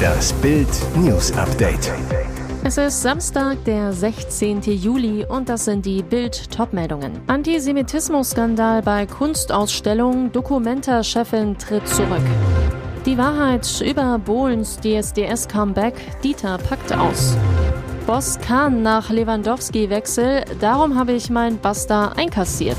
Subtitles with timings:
[0.00, 1.92] Das Bild News Update.
[2.62, 4.60] Es ist Samstag, der 16.
[4.62, 7.12] Juli und das sind die Bild-Top-Meldungen.
[7.26, 12.22] Antisemitismus-Skandal bei Kunstausstellung, Dokumenta-Chefin tritt zurück.
[13.06, 17.36] Die Wahrheit über Bohlens DSDS-Comeback, Dieter packt aus.
[18.06, 22.76] Boss Kahn nach Lewandowski-Wechsel, darum habe ich mein Basta einkassiert.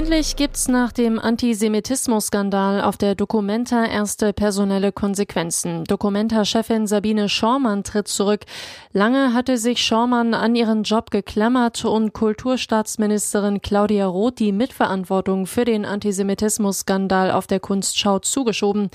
[0.00, 5.84] Endlich gibt's nach dem Antisemitismus-Skandal auf der Documenta erste personelle Konsequenzen.
[5.84, 8.46] Documenta-Chefin Sabine Schormann tritt zurück.
[8.94, 15.66] Lange hatte sich Schormann an ihren Job geklammert und Kulturstaatsministerin Claudia Roth die Mitverantwortung für
[15.66, 18.88] den Antisemitismus-Skandal auf der Kunstschau zugeschoben.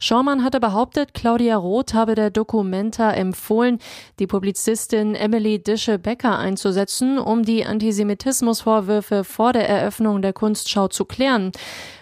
[0.00, 3.78] Schormann hatte behauptet, Claudia Roth habe der Documenta empfohlen,
[4.18, 11.52] die Publizistin Emily Dische-Becker einzusetzen, um die Antisemitismusvorwürfe vor der Eröffnung der Kunstschau zu klären.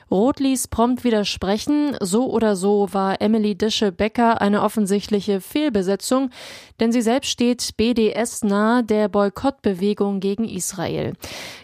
[0.09, 1.97] Roth ließ prompt widersprechen.
[2.01, 6.31] So oder so war Emily Dische-Becker eine offensichtliche Fehlbesetzung,
[6.79, 11.15] denn sie selbst steht BDS nahe der Boykottbewegung gegen Israel.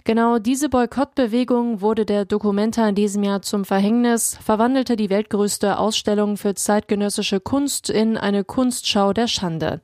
[0.05, 6.37] Genau diese Boykottbewegung wurde der Dokumenta in diesem Jahr zum Verhängnis, verwandelte die weltgrößte Ausstellung
[6.37, 9.81] für zeitgenössische Kunst in eine Kunstschau der Schande.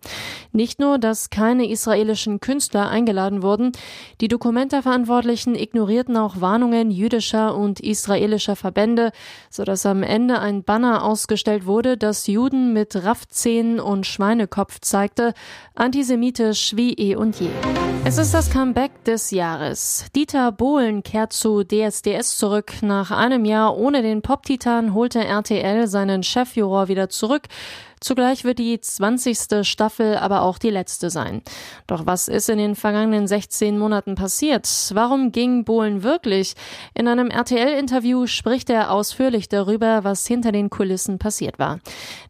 [0.52, 3.70] Nicht nur, dass keine israelischen Künstler eingeladen wurden,
[4.20, 9.12] die Dokumenta-Verantwortlichen ignorierten auch Warnungen jüdischer und israelischer jüdischer Verbände,
[9.50, 15.34] so dass am Ende ein Banner ausgestellt wurde, das Juden mit Raffzähnen und Schweinekopf zeigte,
[15.74, 17.50] antisemitisch wie eh und je.
[18.04, 20.06] Es ist das Comeback des Jahres.
[20.14, 22.74] Dieter Bohlen kehrt zu DSDS zurück.
[22.80, 27.42] Nach einem Jahr ohne den Pop-Titan holte RTL seinen Chefjuror wieder zurück.
[28.00, 29.66] Zugleich wird die 20.
[29.66, 31.42] Staffel aber auch die letzte sein.
[31.86, 34.68] Doch was ist in den vergangenen 16 Monaten passiert?
[34.92, 36.54] Warum ging Bohlen wirklich?
[36.94, 41.80] In einem RTL-Interview spricht er ausführlich darüber, was hinter den Kulissen passiert war.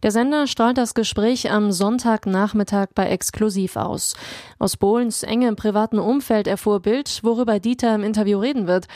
[0.03, 4.15] Der Sender strahlt das Gespräch am Sonntagnachmittag bei Exklusiv aus.
[4.59, 8.87] Aus Bohlens engem privaten Umfeld erfuhr Bild, worüber Dieter im Interview reden wird.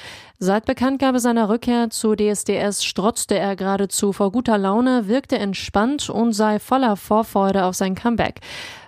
[0.44, 6.32] Seit Bekanntgabe seiner Rückkehr zu DSDS strotzte er geradezu vor guter Laune, wirkte entspannt und
[6.32, 8.40] sei voller Vorfreude auf sein Comeback.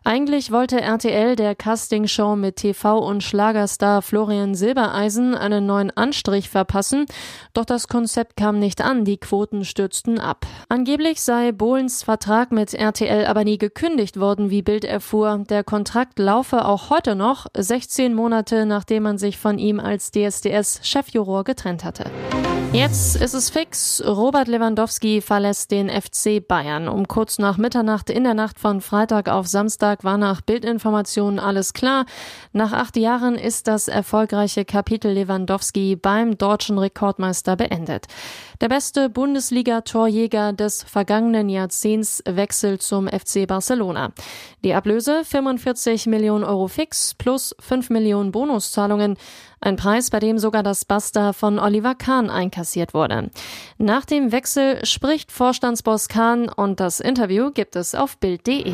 [0.06, 7.06] Eigentlich wollte RTL der Castingshow mit TV- und Schlagerstar Florian Silbereisen einen neuen Anstrich verpassen,
[7.54, 10.44] doch das Konzept kam nicht an, die Quoten stürzten ab.
[10.68, 15.42] Angeblich sei Bohlens Vertrag mit RTL aber nie gekündigt worden, wie Bild erfuhr.
[15.48, 21.44] Der Kontrakt laufe auch heute noch, 16 Monate nachdem man sich von ihm als DSDS-Chefjuror
[21.44, 22.10] getrennt hatte.
[22.74, 24.02] Jetzt ist es fix.
[24.04, 26.88] Robert Lewandowski verlässt den FC Bayern.
[26.88, 31.74] Um kurz nach Mitternacht in der Nacht von Freitag auf Samstag war nach Bildinformationen alles
[31.74, 32.06] klar.
[32.52, 38.06] Nach acht Jahren ist das erfolgreiche Kapitel Lewandowski beim deutschen Rekordmeister beendet.
[38.60, 44.12] Der beste Bundesliga-Torjäger des vergangenen Jahrzehnts wechselt zum FC Barcelona.
[44.64, 49.16] Die Ablöse 45 Millionen Euro fix plus 5 Millionen Bonuszahlungen.
[49.60, 53.30] Ein Preis, bei dem sogar das Basta von Oliver Kahn einkassiert wurde.
[53.78, 58.72] Nach dem Wechsel spricht Vorstandsboss Kahn und das Interview gibt es auf Bild.de.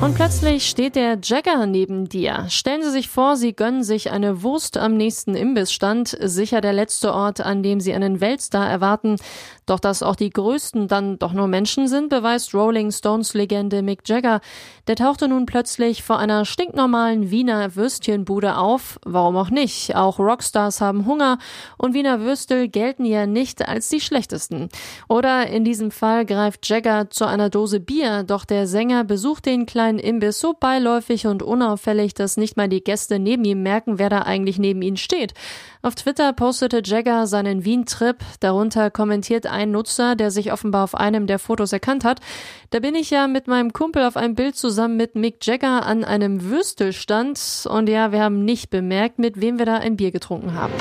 [0.00, 2.46] Und plötzlich steht der Jagger neben dir.
[2.48, 7.14] Stellen Sie sich vor, Sie gönnen sich eine Wurst am nächsten Imbissstand, sicher der letzte
[7.14, 9.16] Ort, an dem Sie einen Weltstar erwarten.
[9.66, 14.06] Doch dass auch die Größten dann doch nur Menschen sind, beweist Rolling Stones Legende Mick
[14.06, 14.42] Jagger.
[14.88, 19.00] Der tauchte nun plötzlich vor einer stinknormalen Wiener Würstchenbude auf.
[19.06, 19.96] Warum auch nicht?
[19.96, 21.38] Auch Rockstars haben Hunger
[21.78, 24.68] und Wiener Würstel gelten ja nicht als die schlechtesten.
[25.08, 29.64] Oder in diesem Fall greift Jagger zu einer Dose Bier, doch der Sänger besucht den
[29.64, 34.08] kleinen Imbiss so beiläufig und unauffällig, dass nicht mal die Gäste neben ihm merken, wer
[34.08, 35.34] da eigentlich neben ihnen steht.
[35.82, 38.16] Auf Twitter postete Jagger seinen Wien-Trip.
[38.40, 42.20] Darunter kommentiert ein Nutzer, der sich offenbar auf einem der Fotos erkannt hat.
[42.70, 46.02] Da bin ich ja mit meinem Kumpel auf einem Bild zusammen mit Mick Jagger an
[46.02, 47.68] einem Würstelstand.
[47.68, 50.72] Und ja, wir haben nicht bemerkt, mit wem wir da ein Bier getrunken haben.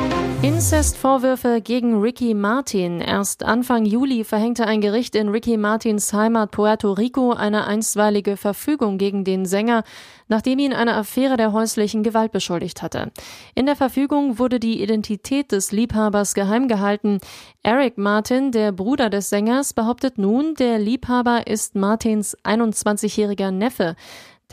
[0.42, 3.02] Inzestvorwürfe gegen Ricky Martin.
[3.02, 8.93] Erst Anfang Juli verhängte ein Gericht in Ricky Martins Heimat Puerto Rico eine einstweilige Verfügung
[8.98, 9.84] gegen den Sänger,
[10.28, 13.12] nachdem ihn eine Affäre der häuslichen Gewalt beschuldigt hatte.
[13.56, 17.20] In der Verfügung wurde die Identität des Liebhabers geheim gehalten.
[17.64, 23.96] Eric Martin, der Bruder des Sängers, behauptet nun, der Liebhaber ist Martins 21-jähriger Neffe.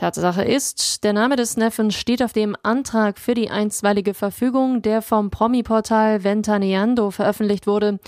[0.01, 5.03] Tatsache ist, der Name des Neffen steht auf dem Antrag für die einstweilige Verfügung, der
[5.03, 7.99] vom Promi-Portal Ventaneando veröffentlicht wurde.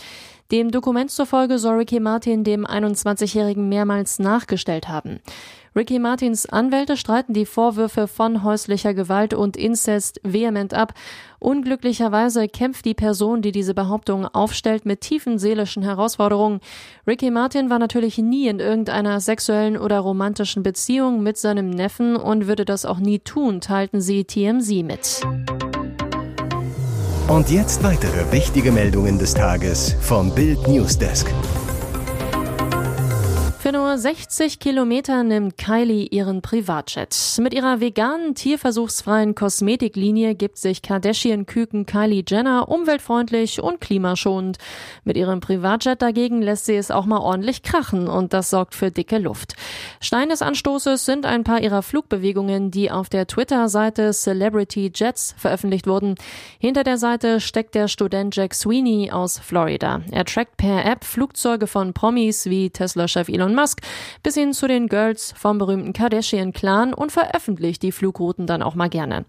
[0.52, 5.20] Dem Dokument zufolge soll Ricky Martin dem 21-Jährigen mehrmals nachgestellt haben.
[5.76, 10.94] Ricky Martins Anwälte streiten die Vorwürfe von häuslicher Gewalt und Inzest vehement ab.
[11.40, 16.60] Unglücklicherweise kämpft die Person, die diese Behauptung aufstellt, mit tiefen seelischen Herausforderungen.
[17.08, 22.48] Ricky Martin war natürlich nie in irgendeiner sexuellen oder romantischen Beziehung mit seinem Neffen und
[22.48, 25.22] würde das auch nie tun, teilten sie TMZ mit.
[27.28, 31.34] Und jetzt weitere wichtige Meldungen des Tages vom Bild Newsdesk.
[33.64, 37.16] Für nur 60 Kilometer nimmt Kylie ihren Privatjet.
[37.40, 44.58] Mit ihrer veganen, tierversuchsfreien Kosmetiklinie gibt sich Kardashian-Küken Kylie Jenner umweltfreundlich und klimaschonend.
[45.06, 48.92] Mit ihrem Privatjet dagegen lässt sie es auch mal ordentlich krachen und das sorgt für
[48.92, 49.54] dicke Luft.
[50.02, 55.88] Stein des Anstoßes sind ein paar ihrer Flugbewegungen, die auf der Twitter-Seite Celebrity Jets veröffentlicht
[55.88, 56.16] wurden.
[56.60, 60.02] Hinter der Seite steckt der Student Jack Sweeney aus Florida.
[60.12, 63.82] Er trackt per App Flugzeuge von Promis wie Tesla-Chef Elon Elon Musk
[64.24, 68.90] bis hin zu den Girls vom berühmten Kardashian-Clan und veröffentlicht die Flugrouten dann auch mal
[68.90, 69.26] gerne.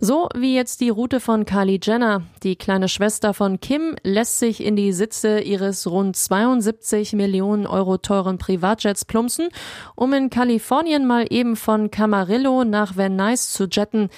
[0.00, 2.22] So wie jetzt die Route von Kylie Jenner.
[2.42, 7.98] Die kleine Schwester von Kim lässt sich in die Sitze ihres rund 72 Millionen Euro
[7.98, 9.48] teuren Privatjets plumpsen,
[9.94, 14.08] um in Kalifornien mal eben von Camarillo nach Van Nuys zu jetten.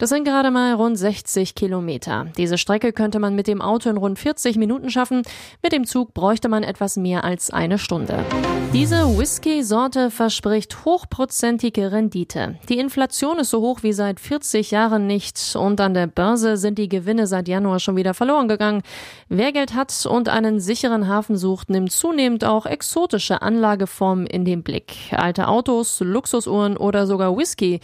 [0.00, 2.28] Das sind gerade mal rund 60 Kilometer.
[2.36, 5.22] Diese Strecke könnte man mit dem Auto in rund 40 Minuten schaffen.
[5.60, 8.24] Mit dem Zug bräuchte man etwas mehr als eine Stunde.
[8.72, 12.60] Diese Whisky-Sorte verspricht hochprozentige Rendite.
[12.68, 16.78] Die Inflation ist so hoch wie seit 40 Jahren nicht und an der Börse sind
[16.78, 18.82] die Gewinne seit Januar schon wieder verloren gegangen.
[19.28, 24.62] Wer Geld hat und einen sicheren Hafen sucht, nimmt zunehmend auch exotische Anlageformen in den
[24.62, 24.94] Blick.
[25.10, 27.80] Alte Autos, Luxusuhren oder sogar Whisky.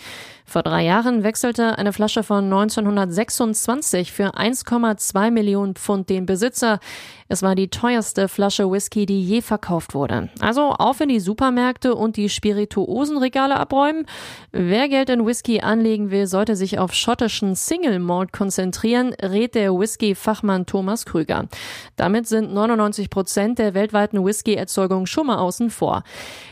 [0.47, 6.81] Vor drei Jahren wechselte eine Flasche von 1926 für 1,2 Millionen Pfund den Besitzer.
[7.27, 10.29] Es war die teuerste Flasche Whisky, die je verkauft wurde.
[10.41, 14.05] Also auf in die Supermärkte und die Spirituosenregale abräumen.
[14.53, 19.73] Wer Geld in Whisky anlegen will, sollte sich auf schottischen Single Malt konzentrieren, rät der
[19.73, 21.49] Whisky-Fachmann Thomas Krüger.
[21.97, 26.05] Damit sind 99 Prozent der weltweiten Whisky-Erzeugung schon mal außen vor.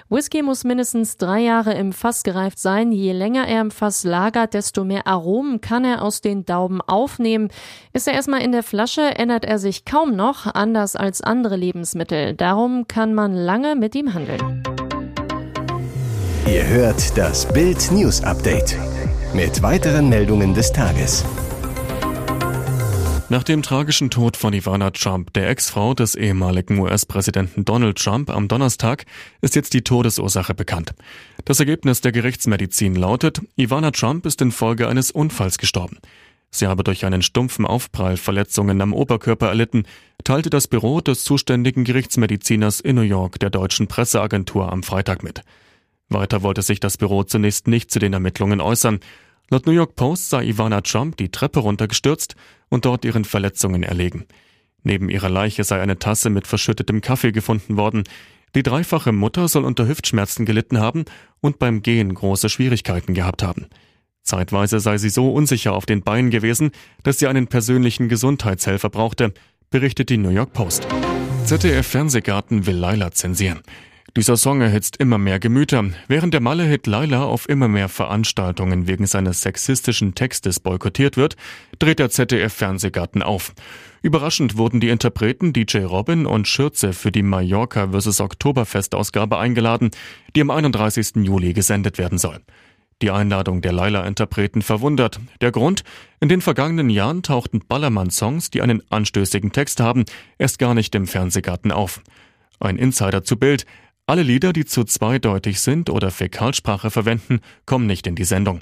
[0.08, 2.92] Whisky muss mindestens drei Jahre im Fass gereift sein.
[2.92, 7.48] Je länger er im Fass lagert, desto mehr Aromen kann er aus den Dauben aufnehmen.
[7.92, 12.34] Ist er erstmal in der Flasche, ändert er sich kaum noch, anders als andere Lebensmittel.
[12.34, 14.62] Darum kann man lange mit ihm handeln.
[16.46, 18.76] Ihr hört das Bild News Update
[19.34, 21.24] mit weiteren Meldungen des Tages.
[23.32, 28.46] Nach dem tragischen Tod von Ivana Trump, der Ex-Frau des ehemaligen US-Präsidenten Donald Trump, am
[28.46, 29.06] Donnerstag
[29.40, 30.92] ist jetzt die Todesursache bekannt.
[31.46, 35.96] Das Ergebnis der Gerichtsmedizin lautet, Ivana Trump ist infolge eines Unfalls gestorben.
[36.50, 39.84] Sie habe durch einen stumpfen Aufprall Verletzungen am Oberkörper erlitten,
[40.24, 45.40] teilte das Büro des zuständigen Gerichtsmediziners in New York der deutschen Presseagentur am Freitag mit.
[46.10, 49.00] Weiter wollte sich das Büro zunächst nicht zu den Ermittlungen äußern.
[49.52, 52.36] Laut New York Post sei Ivana Trump die Treppe runtergestürzt
[52.70, 54.24] und dort ihren Verletzungen erlegen.
[54.82, 58.04] Neben ihrer Leiche sei eine Tasse mit verschüttetem Kaffee gefunden worden.
[58.54, 61.04] Die dreifache Mutter soll unter Hüftschmerzen gelitten haben
[61.42, 63.66] und beim Gehen große Schwierigkeiten gehabt haben.
[64.22, 66.70] Zeitweise sei sie so unsicher auf den Beinen gewesen,
[67.02, 69.34] dass sie einen persönlichen Gesundheitshelfer brauchte,
[69.68, 70.88] berichtet die New York Post.
[71.44, 73.60] ZDF Fernsehgarten will Laila zensieren.
[74.14, 75.86] Dieser Song erhitzt immer mehr Gemüter.
[76.06, 81.36] Während der Malle-Hit Laila auf immer mehr Veranstaltungen wegen seines sexistischen Textes boykottiert wird,
[81.78, 83.54] dreht der ZDF-Fernsehgarten auf.
[84.02, 88.20] Überraschend wurden die Interpreten DJ Robin und Schürze für die Mallorca vs.
[88.20, 89.90] Oktoberfest-Ausgabe eingeladen,
[90.36, 91.24] die am 31.
[91.24, 92.40] Juli gesendet werden soll.
[93.00, 95.20] Die Einladung der Laila-Interpreten verwundert.
[95.40, 95.84] Der Grund?
[96.20, 100.04] In den vergangenen Jahren tauchten Ballermann-Songs, die einen anstößigen Text haben,
[100.36, 102.02] erst gar nicht im Fernsehgarten auf.
[102.60, 103.64] Ein Insider zu Bild.
[104.12, 108.60] Alle Lieder, die zu zweideutig sind oder Fäkalsprache verwenden, kommen nicht in die Sendung.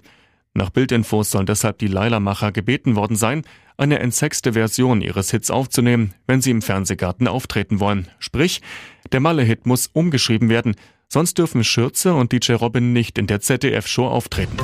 [0.55, 3.43] Nach Bildinfos sollen deshalb die Leila-Macher gebeten worden sein,
[3.77, 8.07] eine entsexte Version ihres Hits aufzunehmen, wenn sie im Fernsehgarten auftreten wollen.
[8.21, 8.63] Sprich,
[9.11, 10.77] der Malle-Hit muss umgeschrieben werden,
[11.09, 14.57] sonst dürfen Schürze und DJ Robin nicht in der ZDF-Show auftreten.